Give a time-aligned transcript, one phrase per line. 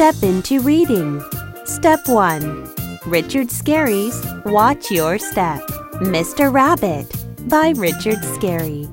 [0.00, 1.22] step into reading.
[1.66, 2.72] Step 1.
[3.04, 5.60] Richard Scarry's Watch Your Step.
[6.00, 6.50] Mr.
[6.50, 7.04] Rabbit
[7.50, 8.88] by Richard Scarry.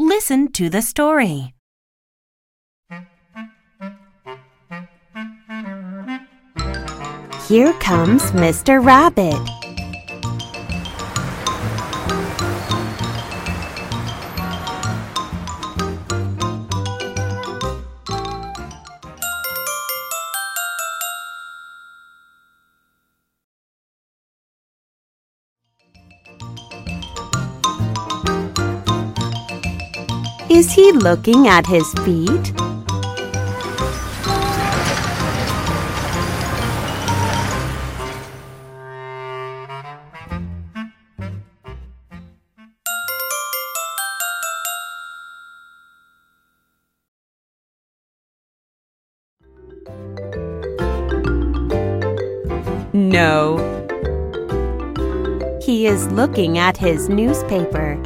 [0.00, 1.54] Listen to the story.
[7.46, 8.84] Here comes Mr.
[8.84, 9.61] Rabbit.
[30.54, 32.52] Is he looking at his feet?
[52.92, 53.56] No.
[55.62, 57.98] He is looking at his newspaper.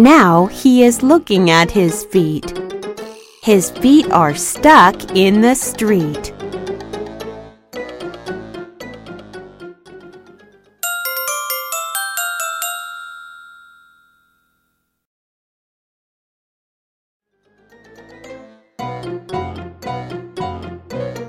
[0.00, 2.58] Now he is looking at his feet.
[3.42, 6.32] His feet are stuck in the street.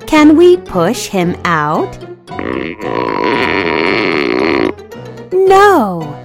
[0.08, 1.92] Can we push him out?
[5.34, 6.21] No.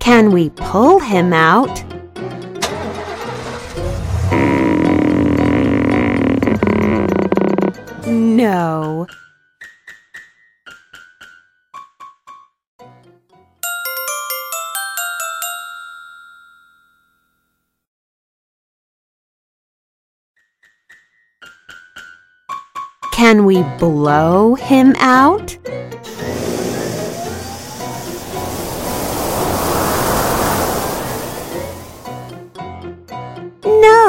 [0.00, 1.84] Can we pull him out?
[8.06, 9.06] No.
[23.12, 25.58] Can we blow him out?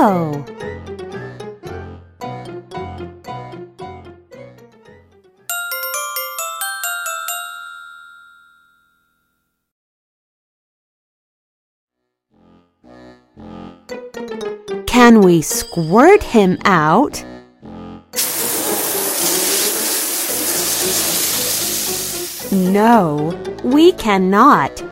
[0.01, 0.45] Can
[15.21, 17.23] we squirt him out?
[22.51, 24.90] No, we cannot.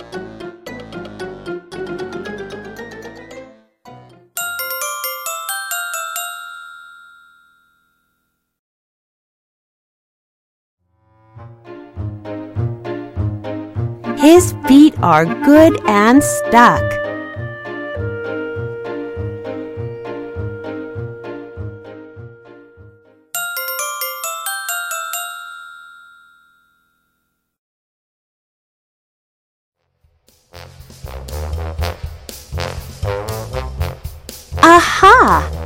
[14.19, 16.83] His feet are good and stuck.
[34.61, 35.58] Aha!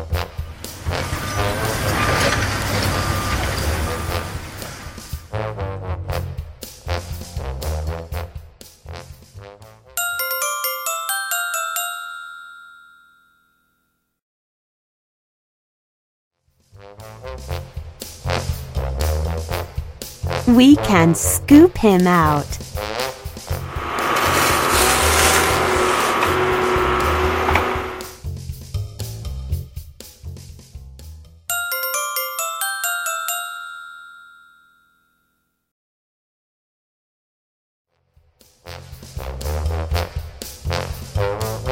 [20.47, 22.45] We can scoop him out.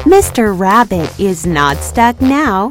[0.04, 0.58] Mr.
[0.58, 2.70] Rabbit is not stuck now.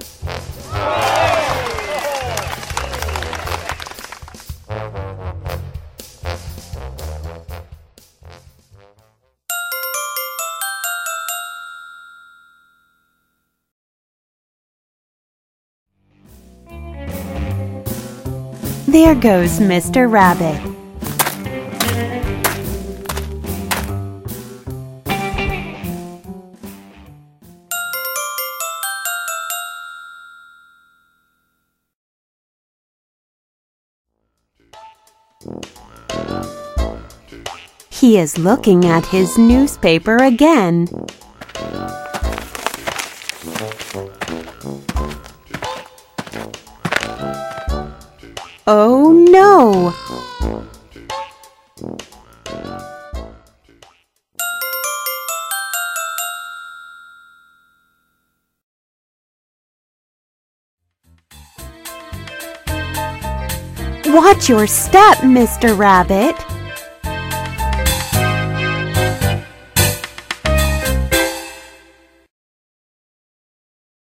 [18.92, 20.12] There goes Mr.
[20.12, 20.60] Rabbit.
[37.90, 40.90] He is looking at his newspaper again.
[48.68, 49.94] Oh no!
[64.14, 65.76] Watch your step, Mr.
[65.78, 66.51] Rabbit.